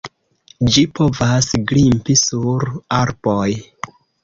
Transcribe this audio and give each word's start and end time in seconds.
Ĝi 0.75 0.83
povas 0.99 1.51
grimpi 1.73 2.17
sur 2.23 2.69
arboj. 3.03 3.49